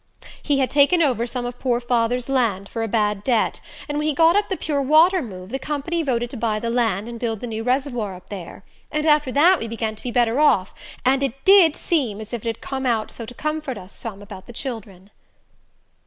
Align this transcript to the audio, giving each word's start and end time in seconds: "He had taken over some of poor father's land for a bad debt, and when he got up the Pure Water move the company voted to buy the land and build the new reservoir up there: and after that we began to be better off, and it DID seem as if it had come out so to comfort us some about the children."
"He 0.41 0.57
had 0.57 0.71
taken 0.71 1.03
over 1.03 1.27
some 1.27 1.45
of 1.45 1.59
poor 1.59 1.79
father's 1.79 2.27
land 2.27 2.67
for 2.67 2.81
a 2.81 2.87
bad 2.87 3.23
debt, 3.23 3.61
and 3.87 3.99
when 3.99 4.07
he 4.07 4.15
got 4.15 4.35
up 4.35 4.49
the 4.49 4.57
Pure 4.57 4.81
Water 4.81 5.21
move 5.21 5.49
the 5.51 5.59
company 5.59 6.01
voted 6.01 6.31
to 6.31 6.37
buy 6.37 6.57
the 6.59 6.71
land 6.71 7.07
and 7.07 7.19
build 7.19 7.39
the 7.39 7.45
new 7.45 7.61
reservoir 7.61 8.15
up 8.15 8.29
there: 8.31 8.63
and 8.91 9.05
after 9.05 9.31
that 9.31 9.59
we 9.59 9.67
began 9.67 9.93
to 9.93 10.01
be 10.01 10.09
better 10.09 10.39
off, 10.39 10.73
and 11.05 11.21
it 11.21 11.45
DID 11.45 11.75
seem 11.75 12.19
as 12.19 12.33
if 12.33 12.41
it 12.43 12.49
had 12.49 12.61
come 12.61 12.87
out 12.87 13.11
so 13.11 13.27
to 13.27 13.35
comfort 13.35 13.77
us 13.77 13.95
some 13.95 14.23
about 14.23 14.47
the 14.47 14.53
children." 14.53 15.11